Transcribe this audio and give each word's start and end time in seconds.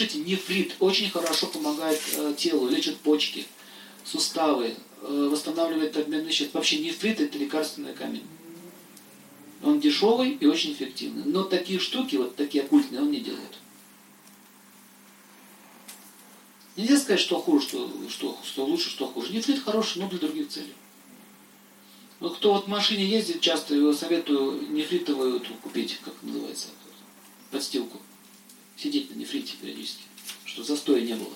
Нефрит 0.00 0.74
очень 0.80 1.10
хорошо 1.10 1.46
помогает 1.46 2.00
э, 2.14 2.34
телу, 2.36 2.68
лечит 2.68 2.96
почки, 2.98 3.46
суставы, 4.04 4.74
э, 5.02 5.28
восстанавливает 5.30 5.96
обмен 5.96 6.24
веществ. 6.24 6.54
Вообще 6.54 6.78
нефрит 6.78 7.20
это 7.20 7.38
лекарственный 7.38 7.94
камень. 7.94 8.24
Он 9.62 9.80
дешевый 9.80 10.30
и 10.32 10.46
очень 10.46 10.72
эффективный. 10.72 11.24
Но 11.24 11.44
такие 11.44 11.78
штуки, 11.78 12.16
вот 12.16 12.36
такие 12.36 12.64
оккультные, 12.64 13.02
он 13.02 13.10
не 13.10 13.20
делает. 13.20 13.58
Нельзя 16.76 16.98
сказать, 16.98 17.20
что 17.20 17.40
хуже, 17.40 17.66
что, 17.66 17.92
что, 18.08 18.38
что 18.42 18.64
лучше, 18.64 18.88
что 18.88 19.06
хуже. 19.06 19.32
Нефрит 19.32 19.62
хороший, 19.62 20.00
но 20.00 20.08
для 20.08 20.18
других 20.18 20.48
целей. 20.48 20.74
Но 22.20 22.30
кто 22.30 22.54
вот 22.54 22.66
в 22.66 22.68
машине 22.68 23.04
ездит 23.04 23.40
часто, 23.40 23.74
его 23.74 23.92
советую 23.92 24.70
нефритовую 24.70 25.36
эту 25.36 25.54
купить, 25.54 25.98
как 26.04 26.14
называется, 26.22 26.68
подстилку. 27.50 27.98
Периодически, 29.56 30.02
чтобы 30.44 30.66
застоя 30.66 31.00
не 31.00 31.14
было. 31.14 31.34